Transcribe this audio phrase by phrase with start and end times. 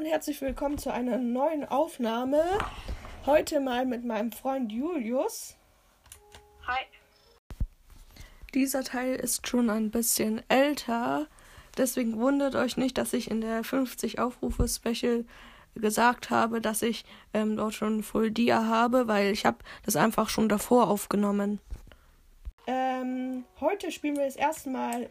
[0.00, 2.42] und herzlich willkommen zu einer neuen Aufnahme.
[3.26, 5.58] Heute mal mit meinem Freund Julius.
[6.66, 6.78] Hi.
[8.54, 11.26] Dieser Teil ist schon ein bisschen älter,
[11.76, 15.26] deswegen wundert euch nicht, dass ich in der 50 Aufrufe Special
[15.74, 17.04] gesagt habe, dass ich
[17.34, 21.60] ähm, dort schon Full Dia habe, weil ich habe das einfach schon davor aufgenommen.
[22.66, 25.10] Ähm, heute spielen wir das erste Mal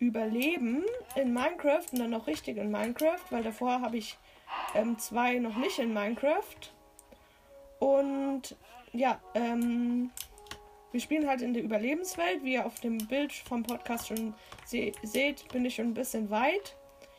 [0.00, 0.84] Überleben
[1.16, 4.16] in Minecraft und dann noch richtig in Minecraft, weil davor habe ich
[4.74, 6.72] ähm, zwei noch nicht in Minecraft.
[7.78, 8.56] Und
[8.92, 10.10] ja, ähm,
[10.90, 12.42] wir spielen halt in der Überlebenswelt.
[12.42, 14.34] Wie ihr auf dem Bild vom Podcast schon
[14.64, 16.76] se seht, bin ich schon ein bisschen weit.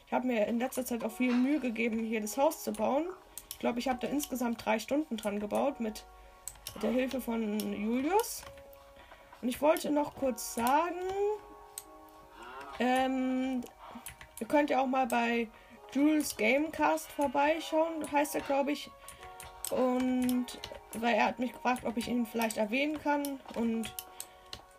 [0.07, 3.05] Ich habe mir in letzter Zeit auch viel Mühe gegeben, hier das Haus zu bauen.
[3.51, 6.05] Ich glaube, ich habe da insgesamt drei Stunden dran gebaut mit
[6.81, 8.43] der Hilfe von Julius.
[9.41, 10.99] Und ich wollte noch kurz sagen,
[12.79, 13.61] ähm,
[14.39, 15.47] ihr könnt ja auch mal bei
[15.93, 18.89] Jules Gamecast vorbeischauen, heißt er, glaube ich.
[19.71, 20.45] Und
[20.93, 23.39] weil er hat mich gefragt, ob ich ihn vielleicht erwähnen kann.
[23.55, 23.93] Und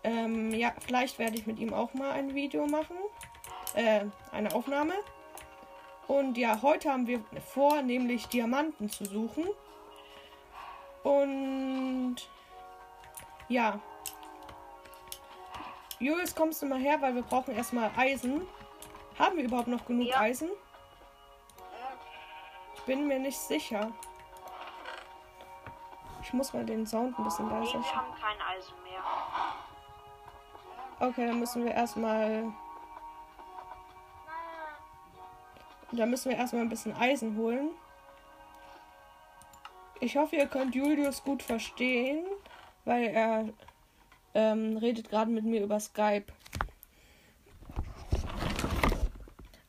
[0.03, 2.97] ähm, ja, vielleicht werde ich mit ihm auch mal ein Video machen.
[3.75, 4.94] Äh, eine Aufnahme.
[6.08, 7.22] Und ja, heute haben wir
[7.53, 9.47] vor, nämlich Diamanten zu suchen.
[11.05, 12.16] Und
[13.48, 13.81] ja,
[16.00, 18.47] Julius, kommst du mal her, weil wir brauchen erstmal Eisen.
[19.19, 20.20] Haben wir überhaupt noch genug Ja.
[20.20, 20.48] Eisen?
[22.91, 23.93] Ich bin mir nicht sicher.
[26.25, 27.97] Ich muss mal den Sound ein bisschen Nee, leiser wir stellen.
[27.97, 29.01] haben kein Eisen mehr.
[30.99, 32.53] Okay, dann müssen wir erstmal.
[35.93, 37.71] Da müssen wir erstmal ein bisschen Eisen holen.
[40.01, 42.27] Ich hoffe, ihr könnt Julius gut verstehen,
[42.85, 43.51] weil er
[44.35, 46.27] ähm, redet gerade mit mir über Skype.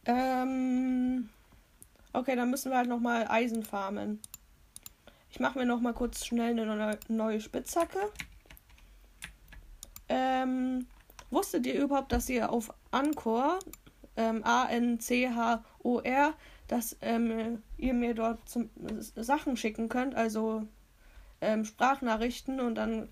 [0.06, 1.30] Ähm,
[2.14, 4.20] okay, dann müssen wir halt nochmal Eisen farmen.
[5.30, 8.00] Ich mache mir nochmal kurz schnell eine neu- neue Spitzhacke.
[10.10, 10.88] Ähm,
[11.30, 13.60] wusstet ihr überhaupt, dass ihr auf Anchor,
[14.18, 16.34] ähm, A-N-C-H-O-R,
[16.68, 18.70] dass ähm, ihr mir dort zum,
[19.16, 20.68] Sachen schicken könnt, also
[21.40, 23.10] ähm, Sprachnachrichten und dann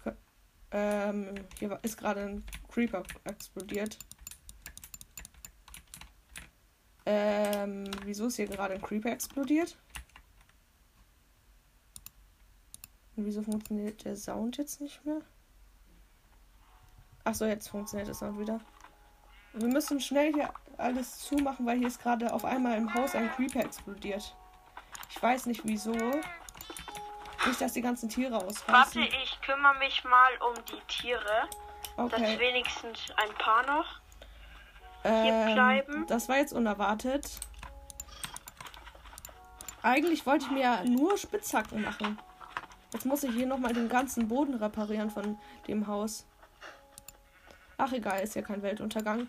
[0.71, 3.97] ähm, hier ist gerade ein Creeper explodiert.
[7.11, 9.75] Ähm, wieso ist hier gerade ein Creeper explodiert?
[13.15, 15.21] Und wieso funktioniert der Sound jetzt nicht mehr?
[17.23, 18.59] Achso, jetzt funktioniert das auch wieder.
[19.53, 23.31] Wir müssen schnell hier alles zumachen, weil hier ist gerade auf einmal im Haus ein
[23.31, 24.35] Creeper explodiert.
[25.09, 25.91] Ich weiß nicht wieso.
[27.47, 29.01] Nicht, dass die ganzen Tiere Warte, ausreißen.
[29.01, 31.49] ich kümmere mich mal um die Tiere,
[31.97, 32.37] dass Okay.
[32.39, 33.98] wenigstens ein paar noch.
[35.03, 36.05] Ähm, bleiben.
[36.07, 37.39] das war jetzt unerwartet.
[39.81, 42.19] Eigentlich wollte ich mir ja nur Spitzhacken machen.
[42.91, 45.37] Jetzt muss ich hier nochmal den ganzen Boden reparieren von
[45.67, 46.25] dem Haus.
[47.77, 49.27] Ach egal, ist ja kein Weltuntergang.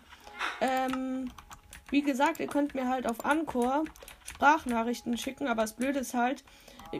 [0.59, 1.31] Ähm,
[1.89, 3.85] wie gesagt, ihr könnt mir halt auf Anchor
[4.25, 6.43] Sprachnachrichten schicken, aber das Blöde ist halt,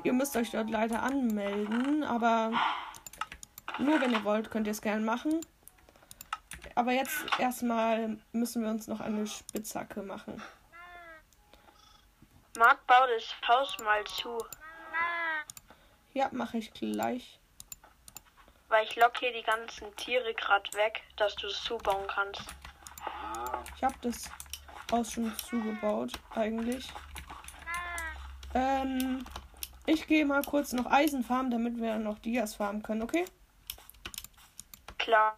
[0.03, 2.52] ihr müsst euch dort leider anmelden, aber
[3.80, 5.42] nur wenn ihr wollt, könnt ihr es gerne machen.
[6.81, 10.42] Aber jetzt erstmal müssen wir uns noch eine Spitzhacke machen.
[12.58, 14.44] Marc, bau das Haus mal zu,
[16.14, 17.40] Ja, mache ich gleich.
[18.70, 22.41] weil ich lock hier die ganzen Tiere gerade weg, dass du es zubauen kannst.
[23.75, 24.31] Ich habe das
[24.91, 26.91] Haus schon zugebaut, eigentlich.
[28.56, 29.24] Ähm,
[29.86, 33.25] ich gehe mal kurz noch Eisen farmen, damit wir noch Dias farmen können, okay?
[34.97, 35.38] Klar.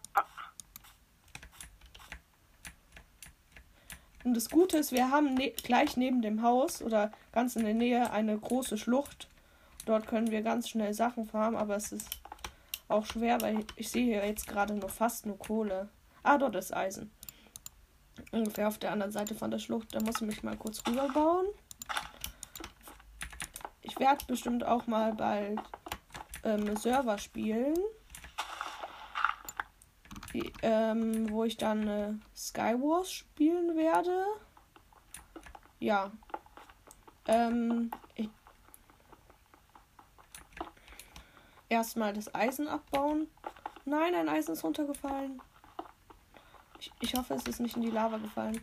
[4.24, 7.74] Und das Gute ist, wir haben ne gleich neben dem Haus oder ganz in der
[7.74, 9.28] Nähe eine große Schlucht.
[9.84, 12.08] Dort können wir ganz schnell Sachen farmen, aber es ist
[12.88, 15.88] auch schwer, weil ich sehe hier jetzt gerade nur fast nur Kohle.
[16.22, 17.10] Ah, dort ist Eisen.
[18.32, 19.94] Ungefähr auf der anderen Seite von der Schlucht.
[19.94, 21.46] Da muss ich mich mal kurz rüberbauen.
[23.82, 25.60] Ich werde bestimmt auch mal bald
[26.44, 27.74] ähm, Server spielen.
[30.62, 34.26] Ähm, wo ich dann äh, Skywars spielen werde.
[35.78, 36.10] Ja.
[37.26, 38.28] Ähm, ich
[41.68, 43.28] erstmal das Eisen abbauen.
[43.84, 45.40] Nein, ein Eisen ist runtergefallen.
[46.78, 48.60] Ich, ich hoffe, es ist nicht in die Lava gefallen.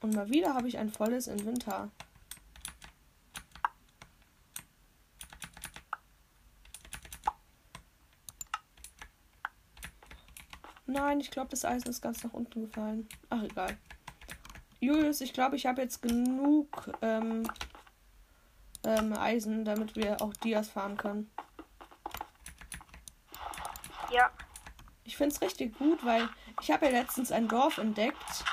[0.00, 1.90] Und mal wieder habe ich ein volles Inventar.
[10.96, 13.06] Nein, ich glaube, das Eisen ist ganz nach unten gefallen.
[13.28, 13.76] Ach, egal.
[14.80, 17.46] Julius, ich glaube, ich habe jetzt genug ähm,
[18.82, 21.30] ähm, Eisen, damit wir auch Dias fahren können.
[24.10, 24.30] Ja.
[25.04, 26.28] Ich finde es richtig gut, weil
[26.62, 28.44] ich habe ja letztens ein Dorf entdeckt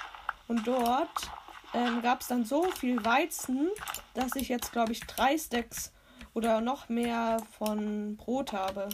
[0.49, 1.31] und dort
[1.73, 3.69] ähm, gab es dann so viel Weizen,
[4.15, 5.93] dass ich jetzt, glaube ich, drei Stacks
[6.33, 8.89] oder noch mehr von Brot habe.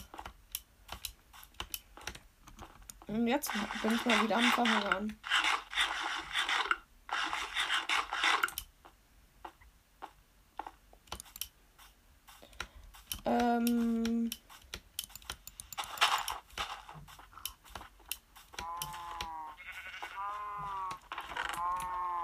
[3.10, 3.52] Und jetzt
[3.82, 5.20] bin ich mal wieder am Verhungern.
[13.26, 14.30] Ähm.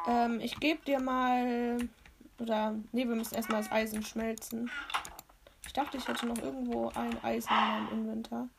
[0.08, 1.78] Ähm, ich gebe dir mal.
[2.38, 2.76] Oder.
[2.92, 4.70] Nee, wir müssen erstmal das Eisen schmelzen.
[5.66, 8.50] Ich dachte, ich hätte noch irgendwo ein Eisen in meinem Inventar.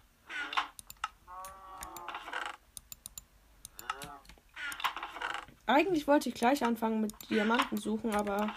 [5.66, 8.54] Eigentlich wollte ich gleich anfangen mit Diamanten suchen, aber.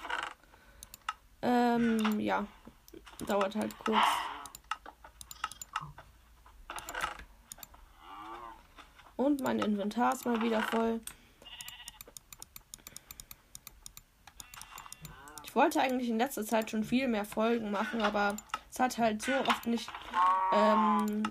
[1.42, 2.46] Ähm, ja.
[3.26, 4.06] Dauert halt kurz.
[9.18, 11.02] Und mein Inventar ist mal wieder voll.
[15.44, 18.38] Ich wollte eigentlich in letzter Zeit schon viel mehr Folgen machen, aber
[18.72, 19.90] es hat halt so oft nicht.
[20.54, 21.24] Ähm,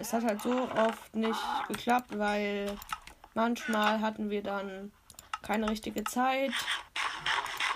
[0.00, 1.38] es hat halt so oft nicht
[1.68, 2.76] geklappt, weil
[3.36, 4.90] manchmal hatten wir dann
[5.42, 6.50] keine richtige Zeit.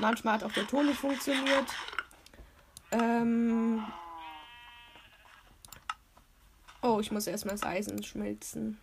[0.00, 1.66] Manchmal hat auch der Ton nicht funktioniert.
[2.90, 3.86] Ähm
[6.82, 8.80] oh, ich muss erstmal das Eisen schmelzen.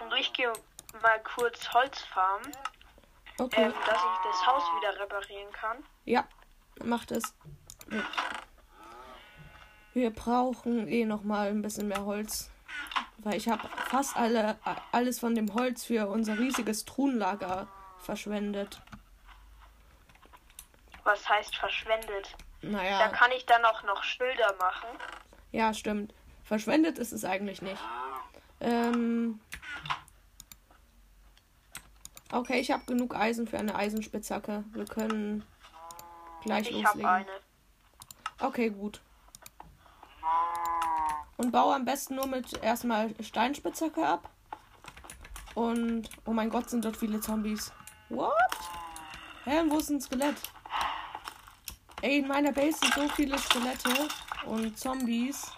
[0.00, 0.52] Und ich gehe
[1.02, 2.50] mal kurz Holz farmen,
[3.38, 3.62] Okay.
[3.66, 5.76] ähm, dass ich das Haus wieder reparieren kann.
[6.06, 6.26] Ja,
[6.82, 7.34] macht es.
[9.92, 12.50] Wir brauchen eh noch mal ein bisschen mehr Holz.
[13.18, 14.56] Weil ich habe fast alle,
[14.92, 17.66] alles von dem Holz für unser riesiges Truhenlager
[17.98, 18.80] verschwendet.
[21.04, 22.36] Was heißt verschwendet?
[22.62, 24.88] Da Naja, kann ich dann auch noch Schilder machen.
[25.52, 26.14] ja, stimmt.
[26.44, 27.80] Verschwendet ist es eigentlich nicht.
[28.60, 29.38] Ähm.
[32.32, 34.64] Okay, ich habe genug Eisen für eine Eisenspitzhacke.
[34.72, 35.44] Wir können
[36.42, 37.06] gleich Ich habe loslegen.
[37.06, 37.30] eine.
[38.40, 39.00] Okay, gut.
[41.38, 44.28] Und baue am besten nur mit erstmal Steinspitzhacke ab.
[45.54, 47.72] Und oh mein Gott, sind dort viele Zombies.
[48.10, 48.32] What?
[49.44, 50.36] Hä, wo ist ein Skelett?
[52.02, 54.08] Ey, in meiner Base sind so viele Skelette
[54.46, 55.50] und Zombies.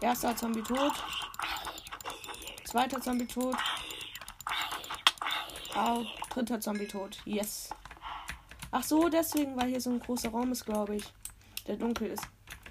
[0.00, 0.92] Erster Zombie tot.
[2.64, 3.56] Zweiter Zombie tot.
[5.74, 7.18] Au, dritter Zombie tot.
[7.24, 7.70] Yes.
[8.70, 11.04] Ach so, deswegen, weil hier so ein großer Raum ist, glaube ich.
[11.66, 12.26] Der dunkel ist.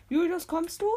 [0.10, 0.88] Julius, kommst du?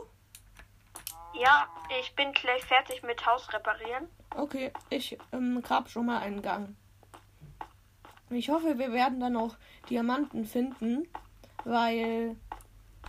[1.34, 1.68] Ja,
[2.00, 4.08] ich bin gleich fertig mit Haus reparieren.
[4.34, 6.74] Okay, ich ähm, grab schon mal einen Gang.
[8.30, 9.56] Ich hoffe, wir werden dann auch
[9.88, 11.08] Diamanten finden,
[11.64, 12.36] weil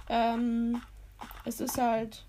[0.07, 0.81] ähm,
[1.43, 2.25] es ist halt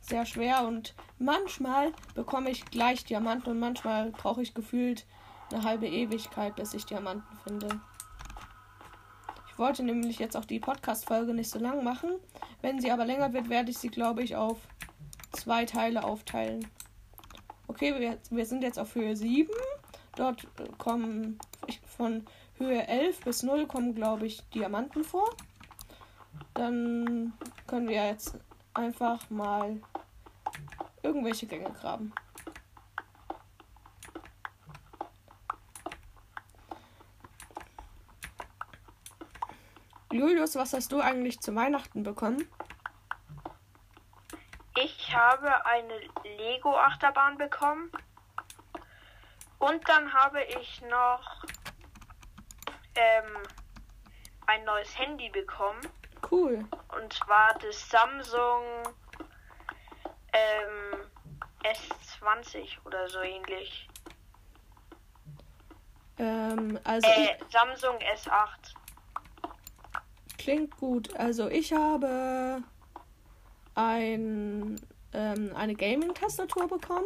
[0.00, 5.04] sehr schwer und manchmal bekomme ich gleich Diamanten und manchmal brauche ich gefühlt
[5.52, 7.80] eine halbe Ewigkeit, bis ich Diamanten finde.
[9.60, 12.12] Wollte nämlich jetzt auch die Podcast-Folge nicht so lang machen.
[12.62, 14.56] Wenn sie aber länger wird, werde ich sie, glaube ich, auf
[15.32, 16.66] zwei Teile aufteilen.
[17.66, 19.50] Okay, wir, wir sind jetzt auf Höhe 7.
[20.16, 21.38] Dort äh, kommen
[21.84, 22.24] von
[22.56, 25.28] Höhe 11 bis 0 kommen, glaube ich, Diamanten vor.
[26.54, 27.34] Dann
[27.66, 28.38] können wir jetzt
[28.72, 29.78] einfach mal
[31.02, 32.14] irgendwelche Gänge graben.
[40.20, 42.46] Julius, was hast du eigentlich zu Weihnachten bekommen?
[44.76, 45.98] Ich habe eine
[46.36, 47.90] Lego-Achterbahn bekommen.
[49.58, 51.42] Und dann habe ich noch
[52.94, 53.38] ähm,
[54.46, 55.80] ein neues Handy bekommen.
[56.30, 56.66] Cool.
[56.94, 58.62] Und zwar das Samsung
[60.34, 61.00] ähm,
[61.64, 63.88] S20 oder so ähnlich.
[66.18, 68.59] Ähm, also Äh, Samsung S8.
[70.40, 71.14] Klingt gut.
[71.16, 72.62] Also ich habe
[73.74, 74.80] ein,
[75.12, 77.04] ähm, eine Gaming-Tastatur bekommen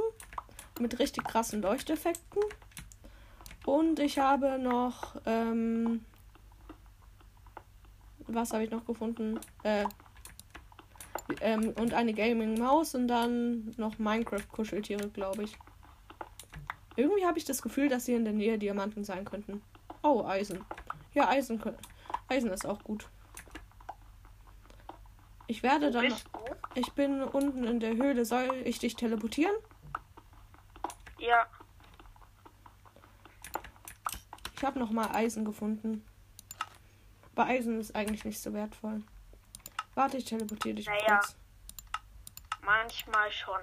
[0.79, 2.41] mit richtig krassen Leuchteffekten.
[3.67, 6.05] Und ich habe noch, ähm,
[8.29, 9.41] was habe ich noch gefunden?
[9.65, 9.87] Äh,
[11.41, 15.59] ähm, und eine Gaming-Maus und dann noch Minecraft-Kuscheltiere, glaube ich.
[16.95, 19.61] Irgendwie habe ich das Gefühl, dass hier in der Nähe Diamanten sein könnten.
[20.05, 20.65] Oh, Eisen.
[21.15, 21.61] Ja, Eisen,
[22.29, 23.09] Eisen ist auch gut.
[25.47, 26.13] Ich werde dann.
[26.75, 28.25] Ich bin unten in der Höhle.
[28.25, 29.55] Soll ich dich teleportieren?
[31.19, 31.47] Ja,
[34.57, 36.07] Ich habe noch mal Eisen gefunden.
[37.35, 39.03] Aber Eisen ist eigentlich nicht so wertvoll.
[39.95, 41.19] Warte, ich teleportiere dich Naja.
[41.19, 41.37] kurz.
[42.63, 43.61] manchmal schon.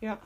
[0.00, 0.18] Ja.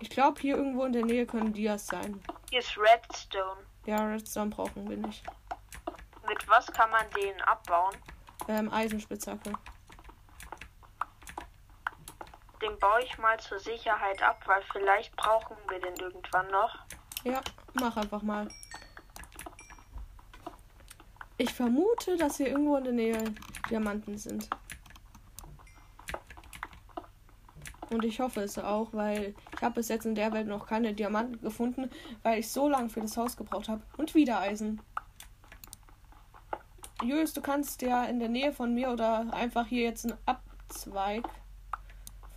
[0.00, 2.22] Ich glaube, hier irgendwo in der Nähe können Dias sein.
[2.48, 3.60] Hier ist Redstone.
[3.84, 5.22] Ja, Redstone brauchen wir nicht.
[6.26, 7.94] Mit was kann man den abbauen?
[8.48, 9.52] Ähm, Eisenspitzhacke.
[12.60, 16.78] Den baue ich mal zur Sicherheit ab, weil vielleicht brauchen wir den irgendwann noch.
[17.24, 17.40] Ja,
[17.74, 18.48] mach einfach mal.
[21.38, 23.34] Ich vermute, dass hier irgendwo in der Nähe
[23.68, 24.48] Diamanten sind.
[27.90, 30.94] Und ich hoffe es auch, weil ich habe bis jetzt in der Welt noch keine
[30.94, 31.90] Diamanten gefunden,
[32.22, 33.82] weil ich so lange für das Haus gebraucht habe.
[33.98, 34.80] Und wieder Eisen.
[37.02, 41.24] Julius, du kannst ja in der Nähe von mir oder einfach hier jetzt einen Abzweig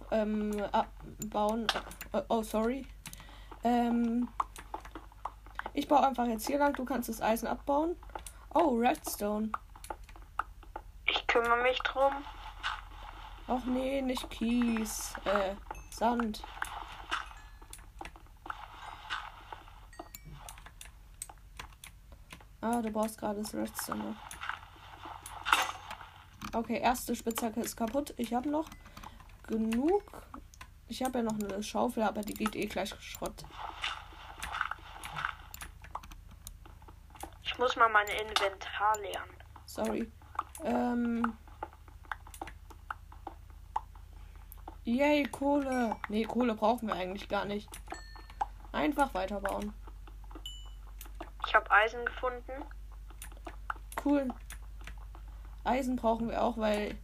[0.09, 1.67] ähm, abbauen.
[2.11, 2.87] Äh, oh, sorry.
[3.63, 4.27] Ähm,
[5.73, 6.73] ich baue einfach jetzt hier lang.
[6.73, 7.95] Du kannst das Eisen abbauen.
[8.55, 9.51] Oh, Redstone.
[11.05, 12.13] Ich kümmere mich drum.
[13.47, 15.13] Ach nee, nicht Kies.
[15.25, 15.53] Äh,
[15.91, 16.43] Sand.
[22.61, 24.44] Ah, du brauchst gerade das Redstone noch.
[26.55, 28.13] Okay, erste Spitzhacke ist kaputt.
[28.15, 28.69] Ich habe noch
[29.45, 30.03] genug.
[30.87, 33.43] Ich habe ja noch eine Schaufel, aber die geht eh gleich Schrott.
[37.43, 39.33] Ich muss mal mein Inventar lernen.
[39.65, 40.09] Sorry.
[40.63, 41.37] Ähm.
[44.85, 45.97] Yay, Kohle.
[46.07, 47.69] Nee, Kohle brauchen wir eigentlich gar nicht.
[48.71, 49.73] Einfach weiterbauen.
[51.45, 52.63] Ich habe Eisen gefunden.
[54.05, 54.29] Cool.
[55.65, 56.95] Eisen brauchen wir auch, weil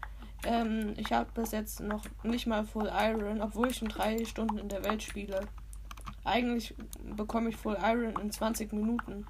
[0.44, 4.58] ähm, ich habe bis jetzt noch nicht mal Full Iron, obwohl ich schon drei Stunden
[4.58, 5.42] in der Welt spiele.
[6.24, 6.76] Eigentlich
[7.16, 9.26] bekomme ich Full Iron in 20 Minuten.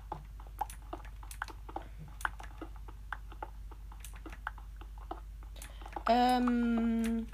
[6.10, 7.28] Ähm.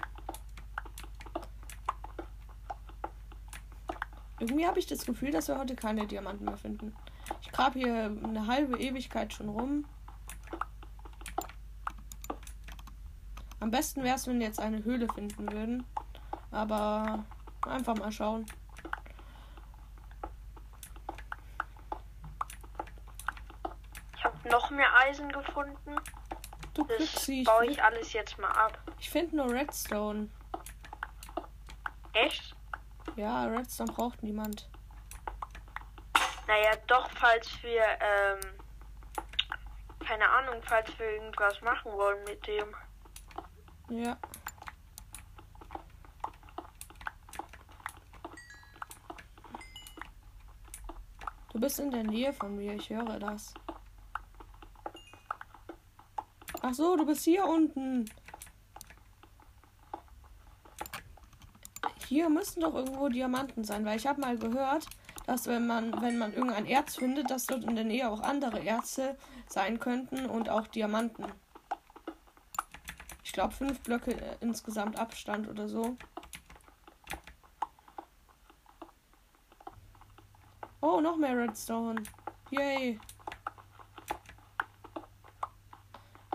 [4.40, 6.94] Irgendwie habe ich das Gefühl, dass wir heute keine Diamanten mehr finden.
[7.42, 9.86] Ich grab hier eine halbe Ewigkeit schon rum.
[13.68, 15.86] Am besten wäre es, wenn wir jetzt eine Höhle finden würden.
[16.52, 17.26] Aber
[17.68, 18.46] einfach mal schauen.
[24.16, 25.96] Ich habe noch mehr Eisen gefunden.
[26.74, 28.78] Du Das Glücksi, ich, baue find- ich alles jetzt mal ab.
[29.00, 30.30] ich finde nur Redstone.
[32.14, 32.56] Echt?
[33.16, 34.70] Ja, Redstone braucht niemand.
[36.48, 38.40] Naja, doch, falls wir, ähm,
[40.08, 42.74] keine Ahnung, falls wir irgendwas machen wollen mit dem.
[43.90, 44.18] Ja.
[51.54, 53.54] Du bist in der Nähe von mir, ich höre das.
[56.62, 58.06] Ach so, du bist hier unten.
[62.08, 64.86] Hier müssen doch irgendwo Diamanten sein, weil ich habe mal gehört,
[65.26, 68.64] dass wenn man, wenn man irgendein Erz findet, dass dort in der Nähe auch andere
[68.64, 69.18] Erze
[69.48, 71.26] sein könnten und auch Diamanten.
[73.38, 75.96] Ich glaube fünf Blöcke insgesamt Abstand oder so.
[80.82, 82.02] Oh, noch mehr Redstone.
[82.50, 83.00] Yay.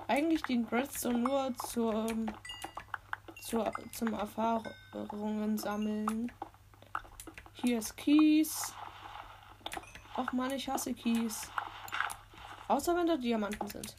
[0.07, 2.27] Eigentlich dient Redstone nur zum,
[3.41, 6.31] zur, zum Erfahrungen sammeln.
[7.55, 8.73] Hier ist Kies.
[10.17, 11.51] Och man, ich hasse Kies.
[12.69, 13.97] Außer wenn da Diamanten sind.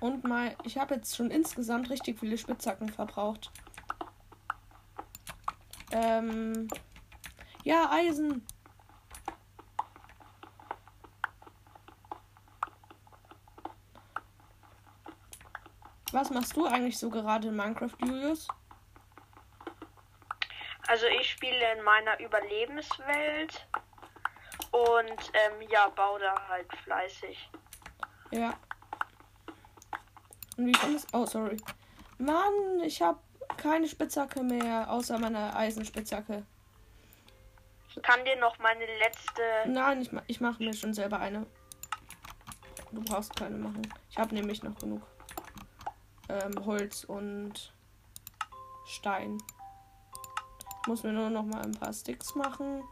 [0.00, 3.50] Und mal, ich habe jetzt schon insgesamt richtig viele Spitzhacken verbraucht.
[5.92, 6.68] Ähm.
[7.64, 8.46] Ja, Eisen.
[16.12, 18.48] Was machst du eigentlich so gerade in Minecraft, Julius?
[20.88, 23.68] Also ich spiele in meiner Überlebenswelt
[24.72, 27.48] und ähm, ja, baue da halt fleißig.
[28.32, 28.54] Ja.
[30.60, 31.56] Und wie findest Oh, sorry.
[32.18, 33.18] Mann, ich habe
[33.56, 36.44] keine Spitzhacke mehr, außer meiner Eisenspitzhacke.
[37.88, 39.42] Ich kann dir noch meine letzte.
[39.66, 41.46] Nein, ich, ich mache mir schon selber eine.
[42.92, 43.80] Du brauchst keine machen.
[44.10, 45.00] Ich habe nämlich noch genug
[46.28, 47.72] ähm, Holz und
[48.86, 49.38] Stein.
[50.82, 52.82] Ich muss mir nur noch mal ein paar Sticks machen.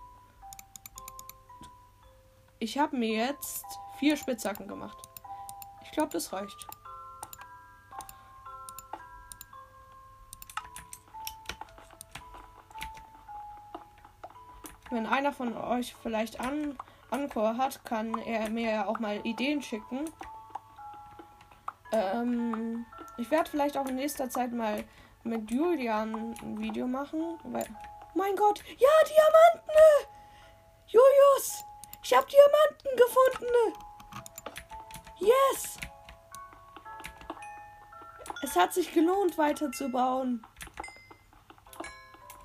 [2.61, 3.67] Ich habe mir jetzt
[3.99, 4.97] vier Spitzhacken gemacht.
[5.83, 6.67] Ich glaube, das reicht.
[14.91, 16.77] Wenn einer von euch vielleicht an
[17.11, 20.05] Anchor hat, kann er mir ja auch mal Ideen schicken.
[21.93, 22.85] Ähm,
[23.17, 24.85] ich werde vielleicht auch in nächster Zeit mal
[25.25, 27.39] mit Julian ein Video machen.
[27.45, 27.67] Weil,
[28.15, 30.13] mein Gott, ja, Diamanten!
[30.87, 31.65] Julius,
[32.03, 33.75] ich habe Diamanten gefunden.
[35.19, 35.79] Yes!
[38.43, 40.47] Es hat sich gelohnt, weiterzubauen.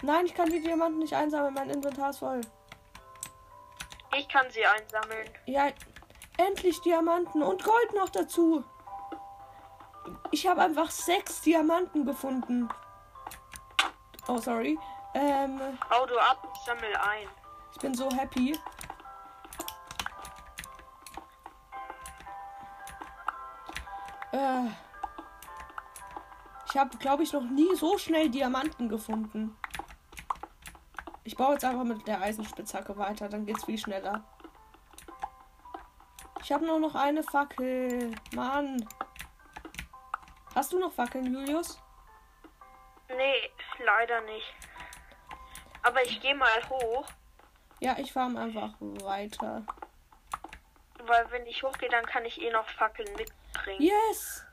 [0.04, 1.54] Nein, ich kann die Diamanten nicht einsammeln.
[1.54, 2.42] Mein Inventar ist voll.
[4.18, 5.30] Ich kann sie einsammeln.
[5.46, 5.70] Ja,
[6.38, 8.66] endlich Diamanten und Gold noch dazu.
[10.32, 12.68] Ich habe einfach sechs Diamanten gefunden.
[14.28, 14.78] Oh, sorry.
[15.14, 17.30] Ähm, Hau du ab und sammel ein.
[17.74, 18.60] ich bin so happy.
[24.34, 24.66] Äh,
[26.70, 29.58] ich habe, glaube ich, noch nie so schnell Diamanten gefunden.
[31.24, 34.24] Ich baue jetzt einfach mit der Eisenspitzhacke weiter, dann geht's viel schneller.
[36.42, 38.12] Ich habe nur noch eine Fackel.
[38.36, 38.86] Mann.
[40.54, 41.80] Hast du noch Fackeln, Julius?
[43.08, 43.50] Nee,
[43.84, 44.54] leider nicht.
[45.84, 47.06] Aber ich gehe mal hoch,
[47.80, 49.64] Ja, ich farm einfach weiter.
[51.06, 53.82] weil wenn ich hochgehe, dann kann ich eh noch Fackeln mitbringen.
[53.82, 54.46] Yes!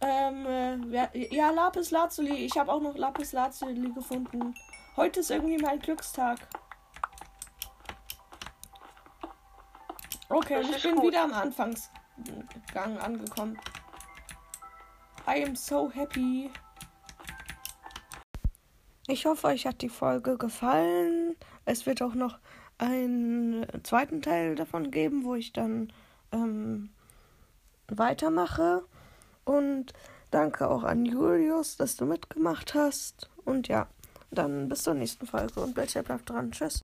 [0.00, 2.44] Ähm, äh, ja, ja, Lapis Lazuli.
[2.46, 4.54] Ich habe auch noch Lapis Lazuli gefunden.
[4.96, 6.38] Heute ist irgendwie mein Glückstag.
[10.28, 11.12] Okay, Das ich bin gut.
[11.12, 13.58] wieder am Anfangsgang angekommen.
[15.26, 16.50] I am so happy.
[19.06, 21.36] Ich hoffe, euch hat die Folge gefallen.
[21.64, 22.38] Es wird auch noch
[22.78, 25.92] einen zweiten Teil davon geben, wo ich dann
[26.32, 26.90] ähm,
[27.88, 28.84] weitermache.
[29.44, 29.92] Und
[30.30, 33.30] danke auch an Julius, dass du mitgemacht hast.
[33.44, 33.88] Und ja,
[34.32, 36.50] dann bis zur nächsten Folge und bleibt dran.
[36.50, 36.82] Tschüss.